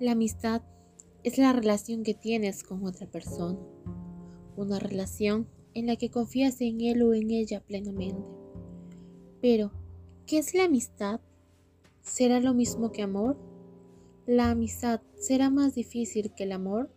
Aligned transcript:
La 0.00 0.12
amistad 0.12 0.62
es 1.24 1.36
la 1.36 1.52
relación 1.52 2.04
que 2.04 2.14
tienes 2.14 2.64
con 2.64 2.86
otra 2.86 3.06
persona, 3.06 3.58
una 4.56 4.78
relación 4.78 5.46
en 5.74 5.86
la 5.88 5.96
que 5.96 6.10
confías 6.10 6.62
en 6.62 6.80
él 6.80 7.02
o 7.02 7.12
en 7.12 7.30
ella 7.30 7.60
plenamente. 7.60 8.24
Pero, 9.42 9.72
¿qué 10.26 10.38
es 10.38 10.54
la 10.54 10.64
amistad? 10.64 11.20
¿Será 12.00 12.40
lo 12.40 12.54
mismo 12.54 12.92
que 12.92 13.02
amor? 13.02 13.36
¿La 14.24 14.50
amistad 14.50 15.02
será 15.18 15.50
más 15.50 15.74
difícil 15.74 16.32
que 16.32 16.44
el 16.44 16.52
amor? 16.52 16.90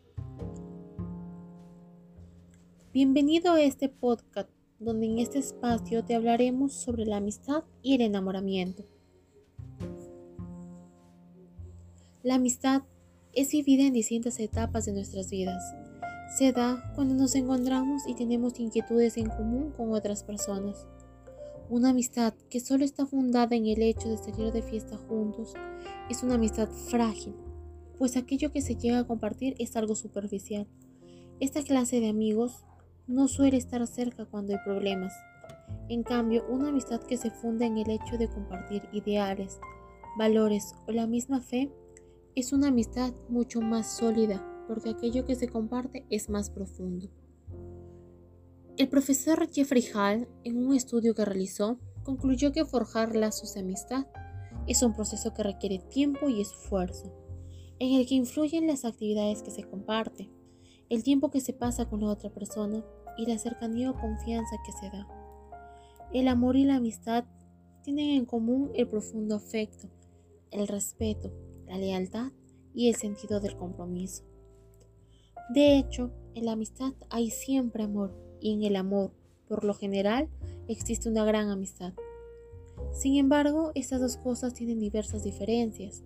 Bienvenido 2.94 3.52
a 3.52 3.62
este 3.62 3.90
podcast 3.90 4.50
donde 4.80 5.08
en 5.08 5.20
este 5.20 5.40
espacio 5.40 6.06
te 6.06 6.16
hablaremos 6.16 6.72
sobre 6.72 7.04
la 7.06 7.18
amistad 7.18 7.66
y 7.82 7.96
el 7.96 8.02
enamoramiento. 8.02 8.86
La 12.24 12.36
amistad 12.36 12.84
es 13.36 13.52
vivida 13.52 13.84
en 13.84 13.94
distintas 13.94 14.40
etapas 14.40 14.86
de 14.86 14.94
nuestras 14.94 15.30
vidas. 15.30 15.64
Se 16.38 16.52
da 16.52 16.92
cuando 16.96 17.16
nos 17.16 17.34
encontramos 17.36 18.04
y 18.08 18.14
tenemos 18.14 18.60
inquietudes 18.60 19.18
en 19.18 19.30
común 19.30 19.72
con 19.76 19.92
otras 19.92 20.24
personas. 20.24 20.86
Una 21.70 21.90
amistad 21.90 22.34
que 22.50 22.60
solo 22.60 22.86
está 22.86 23.06
fundada 23.06 23.56
en 23.56 23.66
el 23.66 23.82
hecho 23.82 24.10
de 24.10 24.18
salir 24.18 24.52
de 24.52 24.62
fiesta 24.62 24.98
juntos 24.98 25.54
es 26.10 26.22
una 26.22 26.36
amistad 26.36 26.70
frágil, 26.70 27.34
pues 27.98 28.18
aquello 28.18 28.52
que 28.52 28.62
se 28.62 28.76
llega 28.76 29.00
a 29.00 29.08
compartir 29.08 29.56
es 29.58 29.76
algo 29.76 29.96
superficial. 29.96 30.68
Esta 31.40 31.64
clase 31.64 32.00
de 32.00 32.10
amigos 32.10 32.64
no 33.08 33.28
suele 33.28 33.58
estar 33.58 33.86
cerca 33.88 34.26
cuando 34.26 34.54
hay 34.54 34.60
problemas. 34.64 35.14
En 35.90 36.04
cambio, 36.04 36.46
una 36.50 36.70
amistad 36.70 37.02
que 37.02 37.18
se 37.18 37.32
funda 37.32 37.66
en 37.66 37.78
el 37.78 37.90
hecho 37.90 38.18
de 38.18 38.30
compartir 38.30 38.84
ideales, 38.92 39.60
valores 40.18 40.76
o 40.88 40.92
la 40.92 41.08
misma 41.08 41.42
fe 41.42 41.72
es 42.36 42.52
una 42.52 42.70
amistad 42.70 43.14
mucho 43.30 43.62
más 43.62 43.98
sólida 43.98 44.44
porque 44.68 44.90
aquello 44.90 45.26
que 45.26 45.36
se 45.36 45.48
comparte 45.48 46.06
es 46.10 46.30
más 46.30 46.50
profundo. 46.50 47.10
El 48.76 48.90
profesor 48.90 49.48
Jeffrey 49.52 49.84
Hall, 49.94 50.28
en 50.44 50.58
un 50.58 50.74
estudio 50.74 51.14
que 51.14 51.26
realizó, 51.26 51.78
concluyó 52.04 52.52
que 52.52 52.66
forjar 52.66 53.16
lazos 53.16 53.54
de 53.54 53.60
amistad 53.62 54.08
es 54.68 54.82
un 54.82 54.94
proceso 54.94 55.34
que 55.34 55.44
requiere 55.44 55.78
tiempo 55.78 56.28
y 56.28 56.42
esfuerzo, 56.42 57.14
en 57.78 58.00
el 58.00 58.08
que 58.08 58.16
influyen 58.16 58.66
las 58.66 58.84
actividades 58.84 59.44
que 59.44 59.52
se 59.52 59.64
comparte, 59.64 60.32
el 60.90 61.04
tiempo 61.04 61.30
que 61.30 61.42
se 61.42 61.54
pasa 61.54 61.88
con 61.88 62.02
la 62.02 62.08
otra 62.08 62.32
persona 62.32 62.84
y 63.18 63.28
la 63.28 63.38
cercanía 63.38 63.92
o 63.92 64.00
confianza 64.00 64.56
que 64.66 64.72
se 64.72 64.90
da. 64.90 65.08
El 66.12 66.28
amor 66.28 66.56
y 66.56 66.66
la 66.66 66.78
amistad 66.78 67.26
tienen 67.84 68.12
en 68.12 68.26
común 68.26 68.72
el 68.74 68.88
profundo 68.88 69.36
afecto, 69.36 69.88
el 70.52 70.68
respeto, 70.68 71.32
la 71.68 71.78
lealtad 71.78 72.32
y 72.74 72.90
el 72.90 72.96
sentido 72.96 73.40
del 73.40 73.56
compromiso. 73.56 74.24
De 75.50 75.78
hecho, 75.78 76.12
en 76.36 76.46
la 76.46 76.54
amistad 76.54 76.94
hay 77.10 77.30
siempre 77.30 77.84
amor 77.84 78.16
y 78.40 78.54
en 78.54 78.64
el 78.64 78.76
amor, 78.76 79.12
por 79.48 79.64
lo 79.64 79.74
general, 79.74 80.30
existe 80.68 81.10
una 81.10 81.26
gran 81.26 81.50
amistad. 81.50 81.94
Sin 82.92 83.16
embargo, 83.16 83.72
estas 83.76 84.02
dos 84.02 84.18
cosas 84.18 84.54
tienen 84.54 84.80
diversas 84.80 85.24
diferencias. 85.24 86.04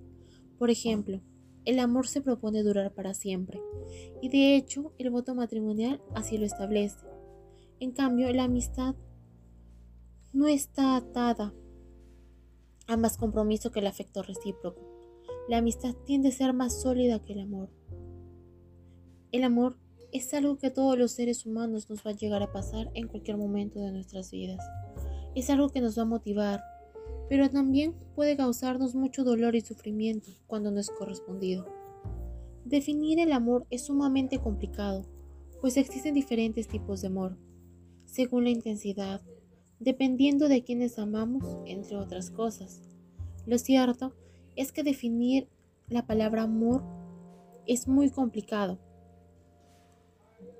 Por 0.57 0.69
ejemplo, 0.69 1.21
el 1.65 1.79
amor 1.79 2.07
se 2.07 2.21
propone 2.21 2.63
durar 2.63 2.93
para 2.93 3.13
siempre, 3.13 3.61
y 4.21 4.29
de 4.29 4.55
hecho 4.55 4.93
el 4.97 5.09
voto 5.09 5.35
matrimonial 5.35 6.01
así 6.15 6.37
lo 6.37 6.45
establece. 6.45 7.05
En 7.79 7.91
cambio, 7.91 8.31
la 8.31 8.45
amistad 8.45 8.95
no 10.33 10.47
está 10.47 10.95
atada 10.95 11.53
a 12.87 12.95
más 12.95 13.17
compromiso 13.17 13.71
que 13.71 13.79
el 13.79 13.87
afecto 13.87 14.23
recíproco. 14.23 14.86
La 15.47 15.59
amistad 15.59 15.95
tiende 16.05 16.27
a 16.27 16.31
ser 16.33 16.51
más 16.51 16.81
sólida 16.81 17.23
que 17.23 17.31
el 17.31 17.39
amor. 17.39 17.69
El 19.31 19.45
amor 19.45 19.77
es 20.11 20.33
algo 20.33 20.57
que 20.57 20.71
todos 20.71 20.97
los 20.97 21.13
seres 21.13 21.45
humanos 21.45 21.89
nos 21.89 22.05
va 22.05 22.11
a 22.11 22.15
llegar 22.15 22.43
a 22.43 22.51
pasar 22.51 22.91
en 22.95 23.07
cualquier 23.07 23.37
momento 23.37 23.79
de 23.79 23.93
nuestras 23.93 24.29
vidas. 24.29 24.59
Es 25.35 25.49
algo 25.49 25.69
que 25.69 25.79
nos 25.79 25.97
va 25.97 26.01
a 26.01 26.05
motivar, 26.05 26.61
pero 27.29 27.49
también 27.49 27.95
puede 28.13 28.35
causarnos 28.35 28.93
mucho 28.93 29.23
dolor 29.23 29.55
y 29.55 29.61
sufrimiento 29.61 30.31
cuando 30.47 30.69
no 30.69 30.81
es 30.81 30.89
correspondido. 30.89 31.65
Definir 32.65 33.17
el 33.19 33.31
amor 33.31 33.65
es 33.69 33.85
sumamente 33.85 34.39
complicado, 34.39 35.05
pues 35.61 35.77
existen 35.77 36.13
diferentes 36.13 36.67
tipos 36.67 36.99
de 36.99 37.07
amor, 37.07 37.37
según 38.03 38.43
la 38.43 38.49
intensidad, 38.49 39.21
dependiendo 39.79 40.49
de 40.49 40.65
quienes 40.65 40.99
amamos, 40.99 41.57
entre 41.65 41.95
otras 41.95 42.31
cosas. 42.31 42.81
Lo 43.45 43.57
cierto 43.57 44.13
es 44.57 44.71
que 44.73 44.83
definir 44.83 45.47
la 45.87 46.05
palabra 46.05 46.43
amor 46.43 46.83
es 47.65 47.87
muy 47.87 48.09
complicado, 48.09 48.79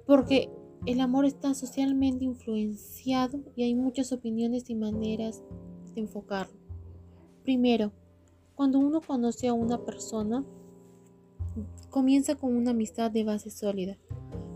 porque 0.06 0.50
el 0.86 1.02
amor 1.02 1.26
está 1.26 1.54
socialmente 1.54 2.24
influenciado 2.24 3.40
y 3.56 3.64
hay 3.64 3.76
muchas 3.76 4.14
opiniones 4.14 4.70
y 4.70 4.76
maneras 4.76 5.44
de 5.94 6.02
enfocarlo. 6.02 6.58
Primero, 7.44 7.92
cuando 8.56 8.80
uno 8.80 9.02
conoce 9.02 9.48
a 9.48 9.54
una 9.54 9.84
persona, 9.84 10.46
comienza 11.90 12.36
con 12.36 12.56
una 12.56 12.72
amistad 12.72 13.12
de 13.12 13.24
base 13.24 13.50
sólida. 13.50 13.98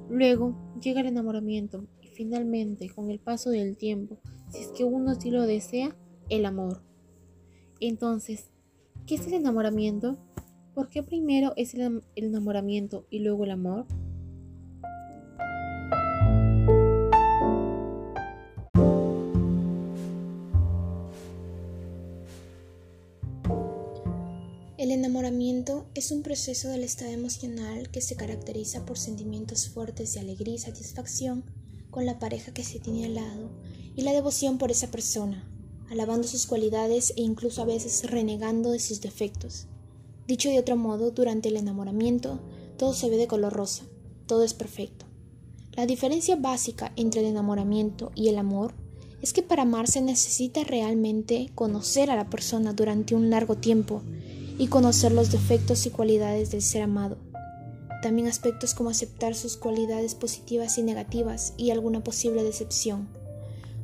Luego 0.09 0.56
llega 0.81 1.02
el 1.02 1.08
enamoramiento 1.08 1.85
y 2.02 2.08
finalmente, 2.08 2.90
con 2.90 3.09
el 3.09 3.19
paso 3.19 3.50
del 3.50 3.75
tiempo, 3.75 4.19
si 4.50 4.59
es 4.59 4.68
que 4.69 4.84
uno 4.84 5.16
sí 5.16 5.31
lo 5.31 5.44
desea, 5.44 5.96
el 6.29 6.46
amor. 6.46 6.84
Entonces, 7.79 8.50
¿Qué 9.06 9.16
es 9.16 9.28
el 9.28 9.34
enamoramiento? 9.34 10.17
¿Por 10.73 10.89
qué 10.89 11.03
primero 11.03 11.53
es 11.57 11.73
el, 11.73 12.03
enamoramiento 12.16 13.07
y 13.09 13.19
luego 13.19 13.44
el 13.44 13.51
amor? 13.51 13.85
El 24.78 24.91
enamoramiento 24.91 25.90
es 25.94 26.11
un 26.11 26.23
proceso 26.23 26.69
del 26.69 26.84
estado 26.84 27.11
emocional 27.11 27.90
que 27.90 28.01
se 28.01 28.16
caracteriza 28.16 28.85
por 28.85 28.97
sentimientos 28.97 29.67
fuertes 29.67 30.13
de 30.13 30.22
alegría 30.22 30.56
y 30.56 30.59
satisfacción 30.59 31.44
con 31.90 32.06
la 32.06 32.17
pareja 32.17 32.53
que 32.53 32.63
se 32.63 32.79
tiene 32.79 33.06
al 33.06 33.16
lado 33.16 33.51
y 33.95 34.03
la 34.03 34.13
devoción 34.13 34.57
por 34.57 34.72
esa 34.72 34.90
persona, 34.90 35.50
alabando 35.91 36.25
sus 36.25 36.47
cualidades 36.47 37.12
e 37.18 37.22
incluso 37.22 37.62
a 37.62 37.66
veces 37.66 38.09
renegando 38.09 38.72
de 38.72 38.79
sus 38.79 39.02
defectos. 39.02 39.68
Dicho 40.25 40.47
de 40.47 40.57
otro 40.57 40.78
modo, 40.78 41.12
durante 41.12 41.50
el 41.50 41.57
enamoramiento, 41.57 42.40
todo 42.78 42.94
se 42.94 43.09
ve 43.09 43.18
de 43.18 43.28
color 43.28 43.52
rosa, 43.52 43.84
todo 44.25 44.46
es 44.46 44.53
perfecto. 44.53 45.06
La 45.74 45.85
diferencia 45.85 46.38
básica 46.38 46.94
entre 46.96 47.19
el 47.19 47.28
enamoramiento 47.28 48.13
y 48.16 48.29
el 48.29 48.38
amor 48.38 48.74
es 49.22 49.34
que 49.34 49.44
para 49.44 49.63
amar 49.63 49.88
se 49.88 50.02
necesita 50.02 50.63
realmente 50.63 51.52
conocer 51.56 52.09
a 52.09 52.16
la 52.16 52.29
persona 52.29 52.72
durante 52.72 53.13
un 53.13 53.29
largo 53.29 53.56
tiempo 53.56 54.02
y 54.58 54.68
conocer 54.68 55.12
los 55.12 55.29
defectos 55.29 55.85
y 55.85 55.90
cualidades 55.90 56.52
del 56.52 56.62
ser 56.62 56.84
amado. 56.84 57.18
También 58.02 58.29
aspectos 58.29 58.73
como 58.73 58.90
aceptar 58.90 59.35
sus 59.35 59.58
cualidades 59.58 60.16
positivas 60.16 60.78
y 60.78 60.84
negativas 60.84 61.53
y 61.58 61.72
alguna 61.72 62.02
posible 62.02 62.44
decepción 62.44 63.20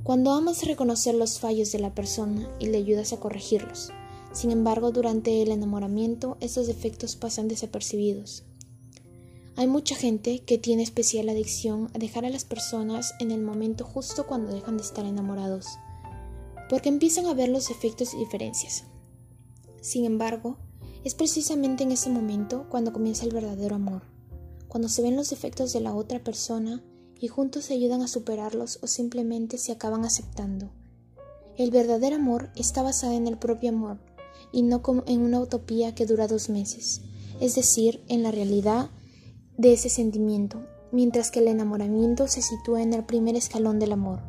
cuando 0.07 0.31
amas 0.31 0.65
reconocer 0.65 1.15
los 1.15 1.37
fallos 1.37 1.73
de 1.73 1.79
la 1.79 1.93
persona 1.93 2.49
y 2.59 2.67
le 2.67 2.77
ayudas 2.77 3.11
a 3.11 3.19
corregirlos. 3.19 3.91
Sin 4.31 4.51
embargo, 4.51 4.93
durante 4.93 5.41
el 5.41 5.51
enamoramiento, 5.51 6.37
esos 6.39 6.65
defectos 6.65 7.17
pasan 7.17 7.49
desapercibidos. 7.49 8.45
Hay 9.57 9.67
mucha 9.67 9.95
gente 9.95 10.39
que 10.45 10.57
tiene 10.57 10.83
especial 10.83 11.27
adicción 11.27 11.89
a 11.93 11.97
dejar 11.99 12.23
a 12.23 12.29
las 12.29 12.45
personas 12.45 13.15
en 13.19 13.31
el 13.31 13.41
momento 13.41 13.83
justo 13.83 14.25
cuando 14.25 14.53
dejan 14.53 14.77
de 14.77 14.83
estar 14.83 15.05
enamorados, 15.05 15.67
porque 16.69 16.87
empiezan 16.87 17.25
a 17.25 17.33
ver 17.33 17.49
los 17.49 17.69
efectos 17.69 18.13
y 18.13 18.17
diferencias. 18.19 18.85
Sin 19.81 20.05
embargo, 20.05 20.55
es 21.03 21.15
precisamente 21.15 21.83
en 21.83 21.91
ese 21.91 22.09
momento 22.09 22.65
cuando 22.69 22.93
comienza 22.93 23.25
el 23.25 23.33
verdadero 23.33 23.75
amor, 23.75 24.03
cuando 24.69 24.87
se 24.87 25.01
ven 25.01 25.17
los 25.17 25.31
defectos 25.31 25.73
de 25.73 25.81
la 25.81 25.93
otra 25.93 26.23
persona 26.23 26.81
y 27.19 27.27
juntos 27.27 27.65
se 27.65 27.73
ayudan 27.73 28.01
a 28.01 28.07
superarlos 28.07 28.79
o 28.81 28.87
simplemente 28.87 29.57
se 29.57 29.71
acaban 29.71 30.05
aceptando. 30.05 30.69
El 31.57 31.71
verdadero 31.71 32.15
amor 32.15 32.49
está 32.55 32.83
basado 32.83 33.13
en 33.13 33.27
el 33.27 33.37
propio 33.37 33.69
amor 33.69 33.97
y 34.51 34.61
no 34.61 34.81
como 34.81 35.03
en 35.07 35.21
una 35.21 35.39
utopía 35.39 35.95
que 35.95 36.05
dura 36.05 36.27
dos 36.27 36.49
meses, 36.49 37.01
es 37.39 37.55
decir, 37.55 38.03
en 38.07 38.23
la 38.23 38.31
realidad 38.31 38.91
de 39.57 39.73
ese 39.73 39.89
sentimiento, 39.89 40.65
mientras 40.91 41.31
que 41.31 41.39
el 41.39 41.47
enamoramiento 41.47 42.27
se 42.27 42.41
sitúa 42.41 42.81
en 42.81 42.93
el 42.93 43.03
primer 43.03 43.35
escalón 43.35 43.79
del 43.79 43.91
amor. 43.91 44.21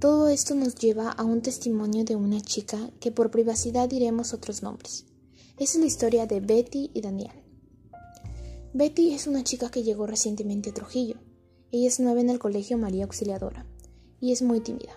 Todo 0.00 0.28
esto 0.28 0.54
nos 0.54 0.74
lleva 0.76 1.10
a 1.10 1.24
un 1.24 1.42
testimonio 1.42 2.04
de 2.04 2.16
una 2.16 2.40
chica 2.40 2.90
que 3.00 3.12
por 3.12 3.30
privacidad 3.30 3.88
diremos 3.88 4.32
otros 4.32 4.62
nombres. 4.62 5.04
Es 5.58 5.74
la 5.76 5.84
historia 5.84 6.26
de 6.26 6.40
Betty 6.40 6.90
y 6.94 7.02
Daniel. 7.02 7.32
Betty 8.72 9.12
es 9.12 9.26
una 9.26 9.44
chica 9.44 9.70
que 9.70 9.82
llegó 9.82 10.06
recientemente 10.06 10.70
a 10.70 10.74
Trujillo. 10.74 11.16
Ella 11.72 11.88
es 11.88 12.00
nueva 12.00 12.20
en 12.20 12.30
el 12.30 12.38
colegio 12.38 12.78
María 12.78 13.04
Auxiliadora 13.04 13.64
y 14.20 14.32
es 14.32 14.42
muy 14.42 14.60
tímida. 14.60 14.92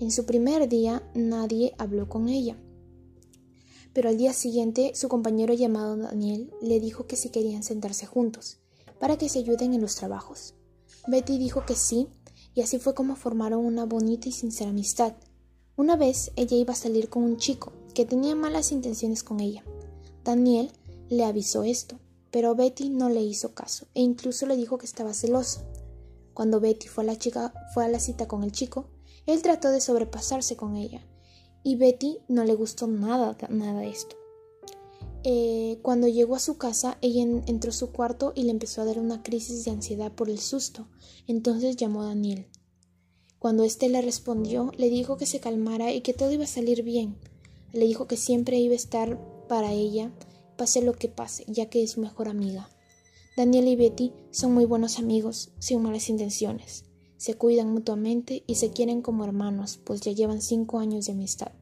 En 0.00 0.10
su 0.10 0.26
primer 0.26 0.68
día 0.68 1.02
nadie 1.14 1.74
habló 1.78 2.08
con 2.08 2.28
ella. 2.28 2.56
pero 3.94 4.08
al 4.08 4.18
día 4.18 4.32
siguiente 4.32 4.92
su 4.94 5.08
compañero 5.08 5.54
llamado 5.54 5.96
Daniel 5.96 6.52
le 6.60 6.80
dijo 6.80 7.06
que 7.06 7.16
si 7.16 7.28
querían 7.30 7.62
sentarse 7.62 8.06
juntos, 8.06 8.58
para 8.98 9.16
que 9.16 9.28
se 9.28 9.38
ayuden 9.38 9.72
en 9.72 9.80
los 9.80 9.94
trabajos. 9.94 10.54
Betty 11.06 11.38
dijo 11.38 11.64
que 11.64 11.76
sí, 11.76 12.08
y 12.54 12.62
así 12.62 12.78
fue 12.78 12.94
como 12.94 13.14
formaron 13.14 13.64
una 13.64 13.84
bonita 13.84 14.28
y 14.28 14.32
sincera 14.32 14.70
amistad. 14.70 15.14
Una 15.76 15.96
vez 15.96 16.32
ella 16.36 16.56
iba 16.56 16.72
a 16.72 16.76
salir 16.76 17.08
con 17.08 17.22
un 17.22 17.36
chico 17.36 17.72
que 17.94 18.04
tenía 18.04 18.34
malas 18.34 18.72
intenciones 18.72 19.22
con 19.22 19.40
ella. 19.40 19.64
Daniel 20.24 20.72
le 21.08 21.24
avisó 21.24 21.62
esto, 21.62 21.98
pero 22.30 22.54
Betty 22.54 22.90
no 22.90 23.08
le 23.08 23.22
hizo 23.22 23.54
caso 23.54 23.86
e 23.94 24.00
incluso 24.00 24.46
le 24.46 24.56
dijo 24.56 24.76
que 24.76 24.86
estaba 24.86 25.14
celosa. 25.14 25.64
Cuando 26.34 26.60
Betty 26.60 26.88
fue 26.88 27.04
a 27.04 27.88
la, 27.88 28.00
cita 28.00 28.28
con 28.28 28.42
el 28.42 28.52
chico, 28.52 28.90
él 29.26 29.40
trató 29.40 29.70
de 29.70 29.80
sobrepasarse 29.80 30.56
con 30.56 30.76
ella 30.76 31.06
y 31.62 31.76
Betty 31.76 32.18
no 32.28 32.44
le 32.44 32.54
gustó 32.54 32.86
nada, 32.86 33.36
nada 33.48 33.84
esto. 33.84 34.16
Eh, 35.22 35.78
cuando 35.80 36.06
llegó 36.08 36.36
a 36.36 36.40
su 36.40 36.58
casa, 36.58 36.98
ella 37.00 37.22
entró 37.22 37.70
a 37.70 37.74
su 37.74 37.90
cuarto 37.92 38.32
y 38.34 38.42
le 38.42 38.50
empezó 38.50 38.82
a 38.82 38.84
dar 38.84 38.98
una 38.98 39.22
crisis 39.22 39.64
de 39.64 39.70
ansiedad 39.70 40.12
por 40.12 40.28
el 40.28 40.38
susto. 40.38 40.88
Entonces 41.26 41.76
llamó 41.76 42.02
a 42.02 42.08
Daniel. 42.08 42.46
Cuando 43.38 43.64
éste 43.64 43.88
le 43.88 44.02
respondió, 44.02 44.70
le 44.76 44.90
dijo 44.90 45.16
que 45.16 45.26
se 45.26 45.40
calmara 45.40 45.92
y 45.92 46.02
que 46.02 46.12
todo 46.12 46.32
iba 46.32 46.44
a 46.44 46.48
salir 46.48 46.82
bien. 46.82 47.16
Le 47.72 47.86
dijo 47.86 48.06
que 48.06 48.18
siempre 48.18 48.58
iba 48.58 48.72
a 48.72 48.76
estar 48.76 49.18
para 49.48 49.72
ella, 49.72 50.12
pase 50.56 50.82
lo 50.82 50.92
que 50.92 51.08
pase, 51.08 51.44
ya 51.48 51.70
que 51.70 51.82
es 51.82 51.92
su 51.92 52.00
mejor 52.00 52.28
amiga. 52.28 52.68
Daniel 53.36 53.66
y 53.66 53.76
Betty 53.76 54.12
son 54.30 54.54
muy 54.54 54.64
buenos 54.64 54.98
amigos, 54.98 55.50
sin 55.58 55.82
malas 55.82 56.08
intenciones. 56.08 56.84
Se 57.16 57.34
cuidan 57.34 57.72
mutuamente 57.72 58.44
y 58.46 58.56
se 58.56 58.70
quieren 58.70 59.02
como 59.02 59.24
hermanos, 59.24 59.80
pues 59.82 60.00
ya 60.02 60.12
llevan 60.12 60.40
cinco 60.40 60.78
años 60.78 61.06
de 61.06 61.12
amistad. 61.12 61.52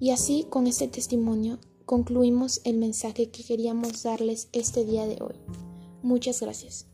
Y 0.00 0.10
así, 0.10 0.46
con 0.50 0.66
este 0.66 0.88
testimonio, 0.88 1.58
concluimos 1.86 2.60
el 2.64 2.78
mensaje 2.78 3.30
que 3.30 3.44
queríamos 3.44 4.02
darles 4.02 4.48
este 4.52 4.84
día 4.84 5.06
de 5.06 5.18
hoy. 5.22 5.36
Muchas 6.02 6.40
gracias. 6.40 6.86